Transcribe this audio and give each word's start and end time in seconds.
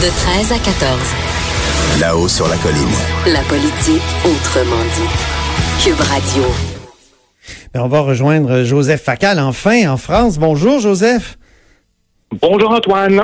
De 0.00 0.06
13 0.06 0.52
à 0.52 0.58
14. 0.58 0.98
Là-haut 2.00 2.26
sur 2.26 2.48
la 2.48 2.56
colline. 2.56 2.88
La 3.26 3.42
politique 3.42 4.00
autrement 4.24 4.82
dit. 4.94 5.84
Cube 5.84 6.00
Radio. 6.00 6.42
Ben, 7.74 7.82
on 7.82 7.88
va 7.88 8.00
rejoindre 8.00 8.64
Joseph 8.64 9.02
Facal 9.02 9.38
enfin 9.38 9.90
en 9.90 9.98
France. 9.98 10.38
Bonjour 10.38 10.80
Joseph. 10.80 11.36
Bonjour 12.40 12.70
Antoine. 12.70 13.20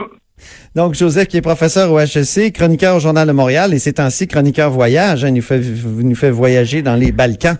Donc 0.75 0.95
Joseph 0.95 1.29
qui 1.29 1.39
est 1.39 1.41
professeur 1.41 1.91
au 1.91 1.98
HEC, 1.98 2.52
chroniqueur 2.52 2.96
au 2.96 3.00
Journal 3.00 3.27
de 3.27 3.32
Montréal 3.32 3.72
et 3.72 3.79
c'est 3.79 3.98
ainsi 3.98 4.29
chroniqueur 4.29 4.70
voyage. 4.70 5.22
Il 5.22 5.32
nous 5.32 5.40
fait, 5.40 5.61
nous 5.61 6.14
fait 6.14 6.30
voyager 6.30 6.82
dans 6.82 6.96
les 6.96 7.11
Balkans. 7.11 7.56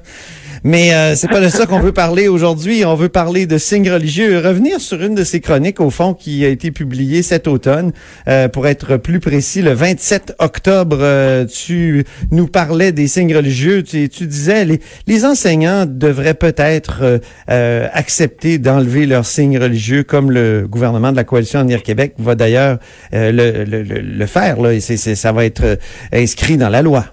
Mais 0.67 0.93
euh, 0.93 1.15
c'est 1.15 1.29
pas 1.29 1.41
de 1.41 1.49
ça 1.49 1.65
qu'on 1.65 1.79
veut 1.79 1.93
parler 1.93 2.27
aujourd'hui. 2.27 2.85
On 2.85 2.97
veut 2.97 3.09
parler 3.09 3.47
de 3.47 3.57
signes 3.57 3.89
religieux 3.89 4.41
revenir 4.41 4.81
sur 4.81 5.01
une 5.01 5.15
de 5.15 5.23
ces 5.23 5.41
chroniques, 5.41 5.81
au 5.81 5.91
fond, 5.91 6.13
qui 6.13 6.45
a 6.45 6.49
été 6.49 6.73
publiée 6.73 7.23
cet 7.23 7.47
automne. 7.47 7.93
Euh, 8.27 8.49
pour 8.49 8.67
être 8.67 8.97
plus 8.97 9.21
précis, 9.21 9.63
le 9.63 9.71
27 9.75 10.35
octobre, 10.41 10.99
euh, 11.01 11.45
tu 11.45 12.05
nous 12.33 12.49
parlais 12.49 12.91
des 12.91 13.07
signes 13.07 13.37
religieux. 13.37 13.85
Tu, 13.85 14.09
disais 14.09 14.65
les, 15.07 15.25
enseignants 15.25 15.87
devraient 15.87 16.35
peut-être 16.35 17.21
euh, 17.49 17.89
accepter 17.93 18.59
d'enlever 18.59 19.07
leurs 19.07 19.25
signes 19.25 19.61
religieux, 19.61 20.03
comme 20.03 20.33
le 20.33 20.67
gouvernement 20.69 21.13
de 21.13 21.17
la 21.17 21.23
coalition 21.23 21.61
Avenir 21.61 21.85
Québec 21.85 22.15
va 22.19 22.35
d'ailleurs 22.35 22.79
le, 23.13 23.31
le, 23.63 23.83
le, 23.85 24.27
faire. 24.27 24.61
Là, 24.61 24.73
et 24.73 24.81
ça 24.81 25.31
va 25.31 25.45
être 25.45 25.79
inscrit 26.13 26.57
dans 26.57 26.71
la 26.71 26.83
loi. 26.83 27.05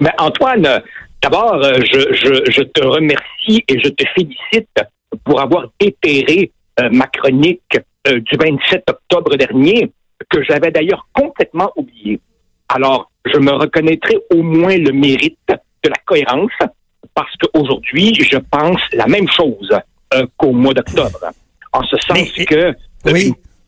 Mais 0.00 0.10
Antoine, 0.18 0.82
D'abord, 1.24 1.54
euh, 1.54 1.80
je, 1.80 2.62
te 2.64 2.84
remercie 2.84 3.64
et 3.66 3.80
je 3.82 3.88
te 3.88 4.04
félicite 4.14 4.68
pour 5.24 5.40
avoir 5.40 5.68
déterré 5.80 6.52
euh, 6.78 6.90
ma 6.92 7.06
chronique 7.06 7.78
euh, 8.06 8.20
du 8.20 8.36
27 8.36 8.84
octobre 8.90 9.34
dernier, 9.36 9.90
que 10.28 10.44
j'avais 10.44 10.70
d'ailleurs 10.70 11.08
complètement 11.14 11.72
oublié. 11.76 12.20
Alors, 12.68 13.10
je 13.24 13.38
me 13.38 13.52
reconnaîtrai 13.52 14.18
au 14.34 14.42
moins 14.42 14.76
le 14.76 14.92
mérite 14.92 15.38
de 15.48 15.88
la 15.88 15.96
cohérence, 16.04 16.52
parce 17.14 17.34
qu'aujourd'hui, 17.40 18.14
je 18.16 18.36
pense 18.36 18.82
la 18.92 19.06
même 19.06 19.28
chose 19.30 19.70
qu'au 20.36 20.52
mois 20.52 20.74
d'octobre. 20.74 21.30
En 21.72 21.82
ce 21.84 21.96
sens 22.06 22.32
que 22.46 22.74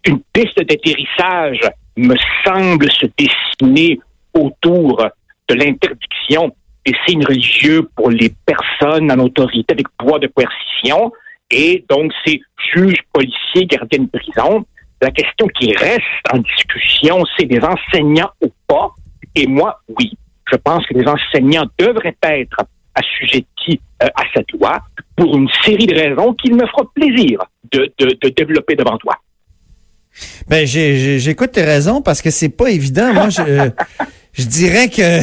une 0.04 0.20
piste 0.34 0.58
d'atterrissage 0.58 1.60
me 1.96 2.16
semble 2.44 2.90
se 2.92 3.06
dessiner 3.16 3.98
autour 4.34 5.08
de 5.48 5.54
l'interdiction 5.54 6.54
des 6.86 6.94
signes 7.06 7.24
religieux 7.24 7.88
pour 7.96 8.10
les 8.10 8.32
personnes 8.46 9.10
en 9.10 9.18
autorité 9.18 9.72
avec 9.72 9.88
pouvoir 9.98 10.20
de 10.20 10.28
coercition 10.28 11.12
et 11.50 11.84
donc 11.88 12.12
ces 12.24 12.40
juges, 12.74 13.02
policiers, 13.12 13.66
gardiens 13.66 14.04
de 14.04 14.18
prison. 14.18 14.64
La 15.02 15.10
question 15.10 15.46
qui 15.48 15.72
reste 15.74 16.02
en 16.32 16.38
discussion, 16.38 17.22
c'est 17.36 17.46
des 17.46 17.60
enseignants 17.60 18.30
ou 18.40 18.50
pas? 18.66 18.90
Et 19.34 19.46
moi, 19.46 19.80
oui, 19.98 20.12
je 20.50 20.56
pense 20.56 20.86
que 20.86 20.94
les 20.94 21.06
enseignants 21.06 21.66
devraient 21.78 22.16
être 22.22 22.64
assujettis 22.94 23.80
euh, 24.02 24.06
à 24.14 24.22
cette 24.34 24.50
loi 24.52 24.80
pour 25.16 25.36
une 25.36 25.48
série 25.64 25.86
de 25.86 25.94
raisons 25.94 26.32
qu'il 26.34 26.54
me 26.54 26.66
fera 26.66 26.84
plaisir 26.94 27.40
de, 27.70 27.92
de, 27.98 28.28
développer 28.30 28.74
devant 28.74 28.96
toi. 28.96 29.16
Ben, 30.48 30.66
j'écoute 30.66 31.52
tes 31.52 31.64
raisons 31.64 32.00
parce 32.00 32.22
que 32.22 32.30
c'est 32.30 32.48
pas 32.48 32.70
évident. 32.70 33.12
Moi, 33.12 33.28
je, 33.28 33.42
je 34.32 34.46
dirais 34.46 34.88
que 34.88 35.20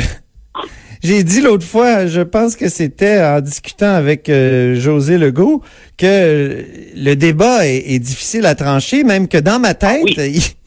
j'ai 1.03 1.23
dit 1.23 1.41
l'autre 1.41 1.65
fois, 1.65 2.07
je 2.07 2.21
pense 2.21 2.55
que 2.55 2.69
c'était 2.69 3.21
en 3.21 3.41
discutant 3.41 3.93
avec 3.93 4.29
euh, 4.29 4.75
José 4.75 5.17
Legault, 5.17 5.61
que 5.97 6.65
le 6.95 7.15
débat 7.15 7.67
est, 7.67 7.99
difficile 7.99 8.45
à 8.45 8.55
trancher, 8.55 9.03
même 9.03 9.27
que 9.27 9.37
dans 9.37 9.59
ma 9.59 9.69
ah 9.69 9.73
tête, 9.73 10.17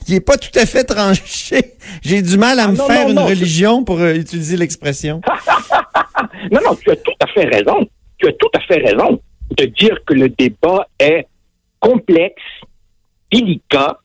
il, 0.09 0.15
est 0.15 0.21
pas 0.21 0.37
tout 0.37 0.57
à 0.59 0.67
fait 0.67 0.85
tranché. 0.95 1.73
J'ai 2.03 2.21
du 2.21 2.37
mal 2.37 2.61
à 2.61 2.65
ah 2.65 2.69
me 2.69 2.77
faire 2.77 3.09
une 3.09 3.19
religion 3.19 3.83
pour 3.83 3.99
euh, 3.99 4.13
utiliser 4.13 4.59
l'expression. 4.59 5.23
non, 6.53 6.61
non, 6.63 6.75
tu 6.75 6.91
as 6.91 6.97
tout 6.97 7.17
à 7.21 7.27
fait 7.29 7.47
raison. 7.47 7.89
Tu 8.19 8.29
as 8.29 8.33
tout 8.33 8.51
à 8.55 8.61
fait 8.61 8.79
raison 8.87 9.19
de 9.57 9.65
dire 9.65 9.99
que 10.07 10.13
le 10.13 10.29
débat 10.29 10.87
est 10.99 11.27
complexe, 11.81 12.43
délicat 13.33 14.01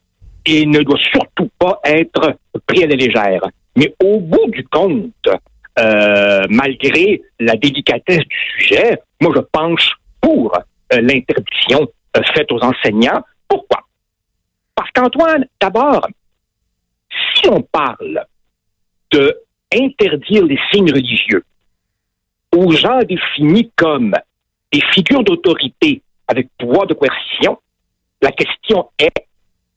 et 0.46 0.66
ne 0.66 0.81
doit 0.81 1.00
surtout 1.12 1.50
pas 1.59 1.81
être 1.84 2.38
pris 2.68 2.86
à 2.86 2.88
la 2.88 2.96
légère. 2.96 3.42
Mais 3.75 3.94
au 4.02 4.19
bout 4.19 4.50
du 4.50 4.63
compte, 4.66 5.28
euh, 5.80 6.44
malgré 6.50 7.22
la 7.40 7.56
délicatesse 7.56 8.20
du 8.20 8.38
sujet, 8.58 9.02
moi, 9.22 9.32
je 9.36 9.42
penche 9.42 9.94
pour 10.20 10.56
euh, 10.56 11.02
l'interdiction 11.02 11.88
euh, 12.18 12.22
faite 12.36 12.52
aux 12.52 12.59
enseignants. 12.59 13.24
Pourquoi? 13.48 13.81
Parce 14.76 14.92
qu'Antoine, 14.92 15.46
d'abord, 15.60 16.08
si 17.36 17.48
on 17.50 17.62
parle 17.62 18.26
de 19.12 19.38
interdire 19.74 20.46
les 20.46 20.60
signes 20.72 20.92
religieux 20.92 21.44
aux 22.56 22.72
gens 22.72 23.00
définis 23.00 23.72
comme 23.76 24.14
des 24.72 24.81
figures 24.94 25.24
d'autorité 25.24 26.02
avec 26.28 26.50
pouvoir 26.58 26.88
de 26.88 26.94
coercition, 26.94 27.58
la 28.22 28.31
question 28.31 28.90
est 29.00 29.26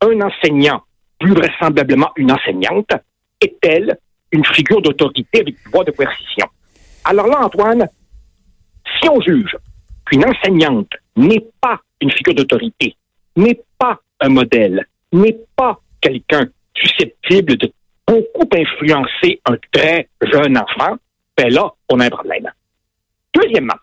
un 0.00 0.20
enseignant, 0.20 0.82
plus 1.18 1.32
vraisemblablement 1.32 2.10
une 2.16 2.32
enseignante, 2.32 2.90
est-elle 3.40 3.98
une 4.34 4.44
figure 4.46 4.82
d'autorité 4.82 5.40
avec 5.40 5.62
pouvoir 5.62 5.84
de 5.84 5.92
coercition. 5.92 6.46
Alors 7.04 7.28
là, 7.28 7.44
Antoine, 7.44 7.88
si 9.00 9.08
on 9.08 9.20
juge 9.20 9.56
qu'une 10.04 10.24
enseignante 10.24 10.90
n'est 11.16 11.46
pas 11.60 11.80
une 12.00 12.10
figure 12.10 12.34
d'autorité, 12.34 12.96
n'est 13.36 13.60
pas 13.78 14.00
un 14.20 14.30
modèle, 14.30 14.86
n'est 15.12 15.38
pas 15.54 15.78
quelqu'un 16.00 16.46
susceptible 16.76 17.56
de 17.56 17.72
beaucoup 18.06 18.48
influencer 18.52 19.40
un 19.46 19.56
très 19.72 20.08
jeune 20.20 20.58
enfant, 20.58 20.96
ben 21.36 21.52
là, 21.52 21.70
on 21.88 22.00
a 22.00 22.06
un 22.06 22.10
problème. 22.10 22.50
Deuxièmement, 23.34 23.78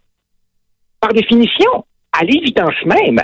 par 1.00 1.14
définition, 1.14 1.86
à 2.12 2.26
l'évidence 2.26 2.76
même, 2.86 3.22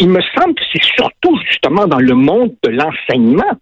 il 0.00 0.08
me 0.08 0.20
semble 0.34 0.54
que 0.54 0.62
c'est 0.72 0.84
surtout 0.96 1.38
justement 1.46 1.86
dans 1.86 2.00
le 2.00 2.14
monde 2.14 2.56
de 2.62 2.70
l'enseignement 2.70 3.52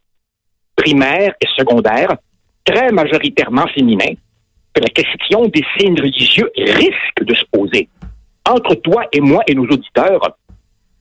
primaire 0.77 1.35
et 1.41 1.47
secondaire 1.57 2.17
très 2.65 2.91
majoritairement 2.91 3.67
féminin 3.69 4.15
que 4.75 4.81
la 4.81 4.89
question 4.89 5.47
des 5.49 5.65
signes 5.77 6.01
religieux 6.01 6.51
risque 6.57 7.25
de 7.25 7.35
se 7.35 7.45
poser. 7.53 7.89
Entre 8.49 8.75
toi 8.77 9.05
et 9.13 9.21
moi 9.21 9.43
et 9.47 9.55
nos 9.55 9.67
auditeurs, 9.67 10.37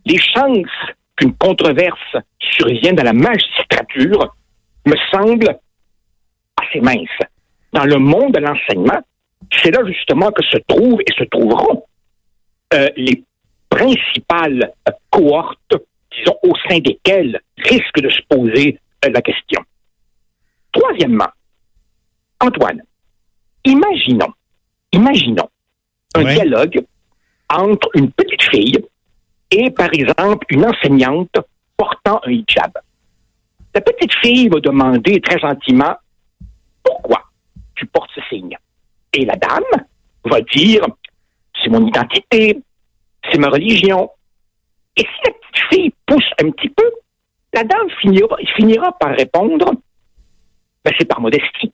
les 0.06 0.18
chances 0.18 0.94
qu'une 1.16 1.34
controverse 1.36 2.18
survienne 2.40 2.96
dans 2.96 3.04
la 3.04 3.14
magistrature 3.14 4.36
me 4.86 4.96
semblent 5.12 5.58
assez 6.58 6.82
minces. 6.82 7.08
Dans 7.74 7.86
le 7.86 7.98
monde 7.98 8.34
de 8.34 8.40
l'enseignement, 8.40 9.02
c'est 9.52 9.72
là 9.72 9.80
justement 9.86 10.32
que 10.32 10.44
se 10.44 10.58
trouvent 10.68 11.02
et 11.02 11.14
se 11.18 11.24
trouveront 11.26 11.84
euh, 12.74 12.88
les 12.96 13.24
principales 13.70 14.74
cohortes, 15.10 15.76
disons, 16.12 16.38
au 16.44 16.54
sein 16.68 16.80
desquelles 16.80 17.40
risque 17.58 18.02
de 18.02 18.10
se 18.10 18.22
poser 18.30 18.80
euh, 19.06 19.10
la 19.14 19.22
question. 19.22 19.62
Troisièmement, 20.72 21.30
Antoine, 22.42 22.82
imaginons, 23.66 24.34
imaginons 24.92 25.50
un 26.16 26.24
dialogue 26.24 26.84
entre 27.50 27.90
une 27.94 28.12
petite 28.12 28.42
fille 28.44 28.80
et, 29.52 29.70
par 29.70 29.90
exemple, 29.94 30.48
une 30.50 30.66
enseignante 30.66 31.38
portant 31.78 32.20
un 32.26 32.32
hijab. 32.32 32.72
La 33.76 33.82
petite 33.82 34.14
fille 34.16 34.50
va 34.50 34.60
demander 34.60 35.22
très 35.22 35.40
gentiment 35.40 35.96
pourquoi 36.84 37.22
tu 37.76 37.86
portes 37.86 38.10
ce 38.16 38.22
signe? 38.30 38.58
Et 39.14 39.24
la 39.24 39.36
dame 39.36 39.86
va 40.26 40.42
dire 40.42 40.86
c'est 41.62 41.70
mon 41.70 41.86
identité, 41.86 42.60
c'est 43.30 43.38
ma 43.38 43.50
religion. 43.50 44.10
Et 44.98 45.02
si 45.02 45.20
la 45.26 45.32
petite 45.32 45.68
fille 45.70 45.94
pousse 46.08 46.30
un 46.42 46.50
petit 46.50 46.70
peu, 46.70 46.90
la 47.54 47.64
dame 47.64 47.90
finira, 48.02 48.36
finira 48.56 48.98
par 48.98 49.16
répondre 49.16 49.74
ben, 50.84 50.94
c'est 50.98 51.06
par 51.06 51.22
modestie 51.22 51.72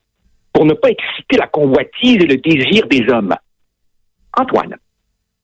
pour 0.58 0.66
ne 0.66 0.74
pas 0.74 0.88
exciter 0.88 1.36
la 1.36 1.46
convoitise 1.46 2.16
et 2.16 2.26
le 2.26 2.36
désir 2.36 2.84
des 2.88 3.08
hommes. 3.12 3.32
Antoine, 4.36 4.74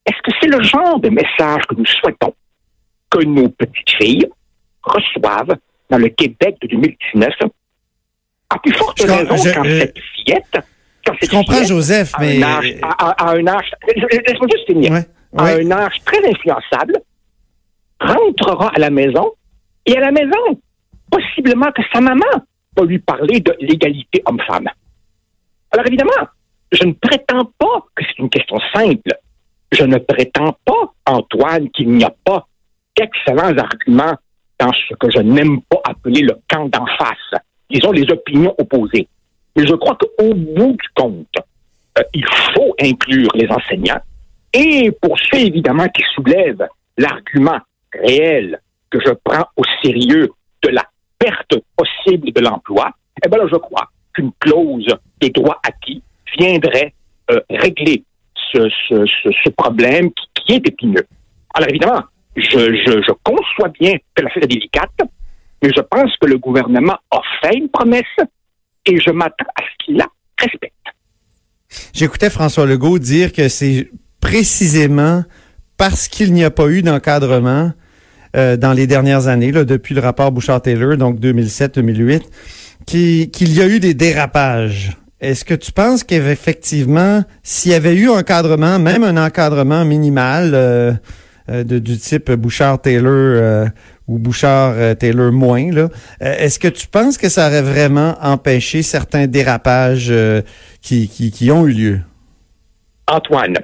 est-ce 0.04 0.20
que 0.24 0.36
c'est 0.40 0.48
le 0.48 0.60
genre 0.64 0.98
de 0.98 1.08
message 1.08 1.62
que 1.68 1.76
nous 1.76 1.86
souhaitons? 1.86 2.34
Que 3.08 3.22
nos 3.24 3.48
petites 3.48 3.90
filles 3.96 4.26
reçoivent 4.82 5.56
dans 5.88 5.98
le 5.98 6.08
Québec 6.08 6.56
de 6.62 6.66
2019? 6.66 7.32
À 8.50 8.58
plus 8.58 8.72
forte 8.72 9.00
raison 9.02 9.36
quand 9.54 9.62
cette 9.62 9.96
fillette, 10.16 10.58
quand 11.06 11.14
cette 11.20 11.30
je 11.30 11.36
comprends, 11.36 11.62
Joseph, 11.62 12.12
mais... 12.18 12.42
À 12.42 13.30
un 13.30 13.46
âge, 13.46 13.70
laisse-moi 13.86 14.48
juste 14.52 14.66
finir. 14.66 14.94
À 15.38 15.44
un 15.44 15.70
âge 15.70 15.94
très 16.04 16.28
influençable, 16.28 16.98
rentrera 18.00 18.72
à 18.74 18.80
la 18.80 18.90
maison 18.90 19.32
et 19.86 19.96
à 19.96 20.00
la 20.00 20.10
maison, 20.10 20.60
possiblement 21.08 21.70
que 21.70 21.82
sa 21.92 22.00
maman 22.00 22.24
va 22.76 22.84
lui 22.84 22.98
parler 22.98 23.38
de 23.38 23.54
l'égalité 23.60 24.24
homme-femme. 24.26 24.68
Alors 25.74 25.88
évidemment, 25.88 26.28
je 26.70 26.86
ne 26.86 26.92
prétends 26.92 27.50
pas 27.58 27.84
que 27.96 28.04
c'est 28.06 28.18
une 28.20 28.30
question 28.30 28.56
simple. 28.72 29.10
Je 29.72 29.82
ne 29.82 29.98
prétends 29.98 30.56
pas, 30.64 30.94
Antoine, 31.04 31.68
qu'il 31.70 31.90
n'y 31.90 32.04
a 32.04 32.14
pas 32.24 32.46
d'excellents 32.96 33.58
arguments 33.58 34.14
dans 34.60 34.72
ce 34.72 34.94
que 34.94 35.10
je 35.10 35.18
n'aime 35.18 35.62
pas 35.62 35.80
appeler 35.82 36.20
le 36.20 36.38
camp 36.48 36.68
d'en 36.68 36.86
face, 36.96 37.42
disons 37.68 37.90
les 37.90 38.08
opinions 38.08 38.54
opposées. 38.56 39.08
Mais 39.56 39.66
je 39.66 39.74
crois 39.74 39.98
qu'au 39.98 40.32
bout 40.32 40.76
du 40.80 40.88
compte, 40.94 41.34
euh, 41.98 42.02
il 42.12 42.24
faut 42.54 42.76
inclure 42.80 43.30
les 43.34 43.48
enseignants. 43.48 44.00
Et 44.52 44.92
pour 45.02 45.18
ceux, 45.18 45.40
évidemment, 45.40 45.88
qui 45.88 46.04
soulèvent 46.14 46.68
l'argument 46.96 47.58
réel 47.92 48.60
que 48.90 49.00
je 49.04 49.10
prends 49.24 49.46
au 49.56 49.64
sérieux 49.82 50.30
de 50.62 50.68
la 50.68 50.84
perte 51.18 51.56
possible 51.76 52.32
de 52.32 52.40
l'emploi, 52.40 52.92
eh 53.24 53.28
bien 53.28 53.38
là, 53.38 53.46
je 53.50 53.56
crois 53.56 53.90
qu'une 54.14 54.32
clause 54.40 54.86
de 55.20 55.28
droit 55.28 55.60
acquis 55.62 56.02
viendrait 56.38 56.94
euh, 57.30 57.40
régler 57.50 58.04
ce, 58.52 59.48
problème 59.56 60.10
qui, 60.34 60.52
est 60.52 60.68
épineux. 60.68 61.06
Alors 61.54 61.68
évidemment, 61.68 62.02
je, 62.36 63.12
conçois 63.22 63.68
bien 63.80 63.94
que 63.96 64.22
la 64.22 64.24
l'affaire 64.24 64.44
est 64.44 64.48
délicate, 64.48 64.90
mais 65.62 65.70
je 65.74 65.80
pense 65.82 66.16
que 66.20 66.26
le 66.26 66.38
gouvernement 66.38 66.96
a 67.10 67.20
fait 67.42 67.56
une 67.56 67.68
promesse 67.68 68.04
et 68.86 69.00
je 69.00 69.10
m'attends 69.10 69.46
à 69.56 69.62
ce 69.62 69.84
qu'il 69.84 69.96
la 69.96 70.06
respecte. 70.38 70.74
J'écoutais 71.92 72.30
François 72.30 72.66
Legault 72.66 72.98
dire 72.98 73.32
que 73.32 73.48
c'est 73.48 73.90
précisément 74.20 75.24
parce 75.76 76.08
qu'il 76.08 76.32
n'y 76.32 76.44
a 76.44 76.50
pas 76.50 76.68
eu 76.68 76.82
d'encadrement 76.82 77.72
euh, 78.36 78.56
dans 78.56 78.72
les 78.72 78.86
dernières 78.86 79.28
années, 79.28 79.52
depuis 79.52 79.94
le 79.94 80.00
rapport 80.00 80.32
Bouchard-Taylor, 80.32 80.96
donc 80.96 81.20
2007-2008, 81.20 82.22
qu'il 82.86 83.52
y 83.52 83.60
a 83.60 83.66
eu 83.66 83.80
des 83.80 83.94
dérapages. 83.94 84.96
Est-ce 85.20 85.44
que 85.44 85.54
tu 85.54 85.72
penses 85.72 86.04
qu'effectivement, 86.04 87.22
s'il 87.42 87.72
y 87.72 87.74
avait 87.74 87.94
eu 87.94 88.10
un 88.10 88.18
encadrement, 88.18 88.78
même 88.78 89.04
un 89.04 89.16
encadrement 89.16 89.84
minimal 89.84 90.52
euh, 90.54 90.92
euh, 91.48 91.64
de, 91.64 91.78
du 91.78 91.96
type 91.96 92.30
Bouchard-Taylor 92.32 93.68
ou 94.06 94.18
Bouchard-Taylor 94.18 95.32
moins, 95.32 95.88
est-ce 96.20 96.58
que 96.58 96.68
tu 96.68 96.86
penses 96.86 97.16
que 97.16 97.30
ça 97.30 97.46
aurait 97.46 97.62
vraiment 97.62 98.16
empêché 98.20 98.82
certains 98.82 99.26
dérapages 99.26 100.12
qui 100.82 101.50
ont 101.50 101.66
eu 101.66 101.72
lieu? 101.72 102.00
Antoine, 103.06 103.58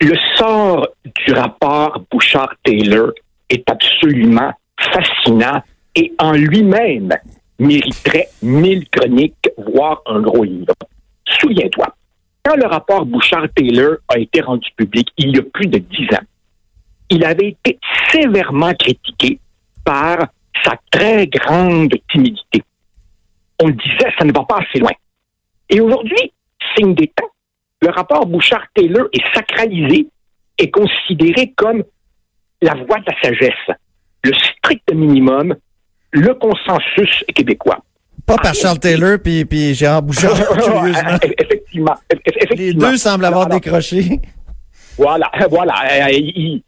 le 0.00 0.14
sort 0.36 0.88
du 1.26 1.32
rapport 1.32 2.02
Bouchard-Taylor 2.10 3.12
est 3.50 3.68
absolument 3.68 4.52
fascinant 4.78 5.62
et 5.94 6.12
en 6.18 6.32
lui-même 6.32 7.16
mériterait 7.58 8.28
mille 8.42 8.88
chroniques, 8.88 9.48
voire 9.56 10.02
un 10.06 10.20
gros 10.20 10.44
livre. 10.44 10.74
Souviens-toi, 11.40 11.94
quand 12.44 12.56
le 12.56 12.66
rapport 12.66 13.04
Bouchard-Taylor 13.04 13.96
a 14.08 14.18
été 14.18 14.40
rendu 14.40 14.68
public 14.76 15.08
il 15.18 15.36
y 15.36 15.38
a 15.38 15.42
plus 15.42 15.66
de 15.66 15.78
dix 15.78 16.06
ans, 16.14 16.24
il 17.10 17.24
avait 17.24 17.48
été 17.48 17.78
sévèrement 18.10 18.72
critiqué 18.74 19.38
par 19.84 20.28
sa 20.64 20.78
très 20.90 21.26
grande 21.26 21.94
timidité. 22.10 22.62
On 23.60 23.70
disait, 23.70 24.12
ça 24.18 24.24
ne 24.24 24.32
va 24.32 24.44
pas 24.44 24.58
assez 24.58 24.78
loin. 24.78 24.92
Et 25.68 25.80
aujourd'hui, 25.80 26.32
signe 26.76 26.94
des 26.94 27.08
temps, 27.08 27.30
le 27.82 27.90
rapport 27.90 28.26
Bouchard-Taylor 28.26 29.08
est 29.12 29.34
sacralisé 29.34 30.08
et 30.58 30.70
considéré 30.70 31.52
comme 31.56 31.82
la 32.60 32.74
voie 32.74 32.98
de 32.98 33.04
la 33.06 33.20
sagesse, 33.20 33.76
le 34.24 34.32
strict 34.34 34.92
minimum, 34.92 35.54
le 36.10 36.34
consensus 36.34 37.24
québécois. 37.34 37.78
Pas 38.26 38.36
par 38.36 38.54
Charles 38.54 38.78
Taylor 38.78 39.18
puis, 39.22 39.44
puis 39.44 39.74
Gérard 39.74 40.02
Bouchard, 40.02 40.32
effectivement, 41.22 41.94
effectivement, 42.10 42.56
Les 42.56 42.74
deux 42.74 42.96
semblent 42.96 43.24
avoir 43.24 43.46
décroché. 43.46 44.20
Voilà, 44.98 45.30
voilà. 45.50 46.10
Ils, 46.12 46.62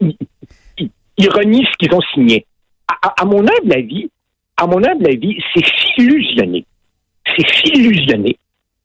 renient 1.29 1.67
ce 1.71 1.77
qu'ils 1.79 1.95
ont 1.95 2.01
signé. 2.15 2.47
À, 2.89 3.25
mon 3.25 3.41
humble 3.41 3.73
avis, 3.75 4.11
à 4.57 4.67
mon 4.67 4.83
humble 4.83 5.07
avis, 5.07 5.37
c'est 5.53 5.65
s'illusionner. 5.65 6.65
C'est 7.27 7.47
s'illusionner 7.49 8.39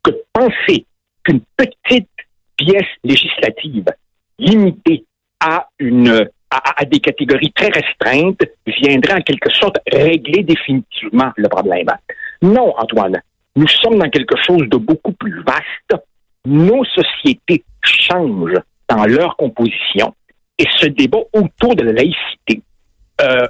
que 0.04 0.12
penser 0.34 0.86
qu'une 1.24 1.42
petite 1.56 2.10
pièce 2.58 2.84
législative 3.04 3.86
limitée 4.38 5.06
à 5.40 5.68
une 5.80 6.30
à, 6.52 6.86
des 6.86 7.00
catégories 7.00 7.52
très 7.52 7.70
restreintes 7.70 8.44
viendrait 8.66 9.16
en 9.16 9.22
quelque 9.22 9.52
sorte 9.52 9.78
régler 9.92 10.44
définitivement 10.44 11.32
le 11.36 11.50
problème. 11.50 11.88
Non, 12.42 12.74
Antoine, 12.78 13.22
nous 13.56 13.68
sommes 13.68 13.98
dans 13.98 14.10
quelque 14.10 14.36
chose 14.46 14.68
de 14.70 14.78
beaucoup 14.78 15.14
plus 15.14 15.44
vaste. 15.44 16.02
Nos 16.46 16.86
sociétés 16.86 17.64
changent 17.82 18.62
dans 18.88 19.06
leur 19.06 19.36
composition 19.36 20.14
et 20.58 20.66
ce 20.78 20.88
débat 20.88 21.20
autour 21.34 21.76
de 21.76 21.84
la 21.84 21.94
laïcité 21.94 22.62
euh, 23.22 23.48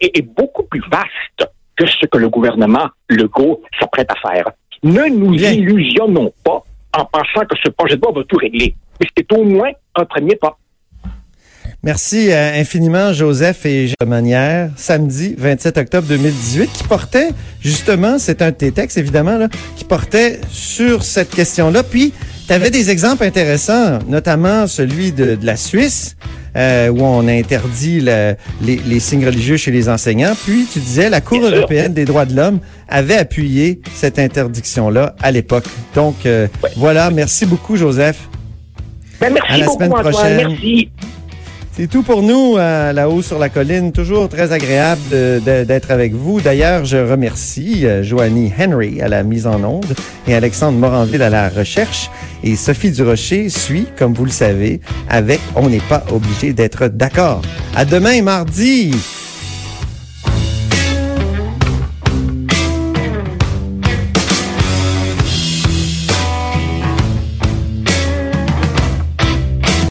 est, 0.00 0.22
beaucoup 0.22 0.64
plus 0.64 0.82
vaste 0.90 1.50
que 1.76 1.86
ce 1.86 2.06
que 2.06 2.18
le 2.18 2.28
gouvernement 2.28 2.88
Legault 3.08 3.62
s'apprête 3.78 4.10
à 4.10 4.28
faire. 4.28 4.50
Ne 4.82 5.08
nous 5.08 5.34
illusionnons 5.34 6.32
pas 6.44 6.62
en 6.96 7.04
pensant 7.06 7.46
que 7.46 7.56
ce 7.64 7.70
projet 7.70 7.96
de 7.96 8.02
loi 8.02 8.12
va 8.12 8.24
tout 8.24 8.36
régler. 8.36 8.74
Mais 9.00 9.06
c'est 9.16 9.32
au 9.32 9.44
moins 9.44 9.70
un 9.96 10.04
premier 10.04 10.36
pas. 10.36 10.58
Merci 11.84 12.32
euh, 12.32 12.58
infiniment, 12.58 13.12
Joseph 13.12 13.66
et 13.66 13.92
Manière. 14.06 14.70
Samedi 14.74 15.34
27 15.36 15.76
octobre 15.76 16.08
2018, 16.08 16.72
qui 16.72 16.84
portait, 16.84 17.28
justement, 17.60 18.18
c'est 18.18 18.40
un 18.40 18.52
de 18.52 18.56
tes 18.56 18.72
textes, 18.72 18.96
évidemment, 18.96 19.36
là, 19.36 19.48
qui 19.76 19.84
portait 19.84 20.40
sur 20.48 21.04
cette 21.04 21.28
question-là. 21.28 21.82
Puis, 21.82 22.14
tu 22.46 22.54
avais 22.54 22.70
des 22.70 22.88
exemples 22.88 23.22
intéressants, 23.24 23.98
notamment 24.08 24.66
celui 24.66 25.12
de, 25.12 25.36
la 25.42 25.56
Suisse, 25.56 26.16
euh, 26.56 26.88
où 26.88 27.02
on 27.02 27.28
a 27.28 27.32
interdit 27.32 28.00
les, 28.00 29.00
signes 29.00 29.26
religieux 29.26 29.58
chez 29.58 29.70
les 29.70 29.90
enseignants. 29.90 30.32
Puis, 30.46 30.66
tu 30.72 30.78
disais, 30.78 31.10
la 31.10 31.20
Cour 31.20 31.44
européenne 31.44 31.92
des 31.92 32.06
droits 32.06 32.24
de 32.24 32.34
l'homme 32.34 32.60
avait 32.88 33.18
appuyé 33.18 33.82
cette 33.94 34.18
interdiction-là 34.18 35.16
à 35.20 35.30
l'époque. 35.30 35.66
Donc, 35.94 36.24
euh, 36.24 36.48
voilà. 36.76 37.10
Merci 37.10 37.44
beaucoup, 37.44 37.76
Joseph. 37.76 38.26
Ben, 39.20 39.34
merci 39.34 39.52
à 39.52 39.58
la 39.58 39.68
semaine 39.68 39.90
prochaine. 39.90 40.48
Merci. 40.48 40.90
C'est 41.76 41.88
tout 41.88 42.04
pour 42.04 42.22
nous 42.22 42.56
à 42.56 42.92
La 42.92 43.08
Haut 43.10 43.20
sur 43.20 43.40
la 43.40 43.48
Colline. 43.48 43.90
Toujours 43.90 44.28
très 44.28 44.52
agréable 44.52 45.00
d'être 45.42 45.90
avec 45.90 46.12
vous. 46.12 46.40
D'ailleurs, 46.40 46.84
je 46.84 46.98
remercie 46.98 47.84
euh, 47.84 48.04
Joanie 48.04 48.52
Henry 48.56 49.02
à 49.02 49.08
la 49.08 49.24
mise 49.24 49.48
en 49.48 49.60
onde 49.64 49.96
et 50.28 50.36
Alexandre 50.36 50.78
Moranville 50.78 51.22
à 51.22 51.30
la 51.30 51.48
recherche. 51.48 52.10
Et 52.44 52.54
Sophie 52.54 52.92
Durocher 52.92 53.48
suit, 53.48 53.88
comme 53.98 54.14
vous 54.14 54.24
le 54.24 54.30
savez, 54.30 54.80
avec 55.08 55.40
On 55.56 55.68
n'est 55.68 55.80
pas 55.80 56.04
obligé 56.12 56.52
d'être 56.52 56.86
d'accord. 56.86 57.42
À 57.74 57.84
demain, 57.84 58.22
mardi! 58.22 58.94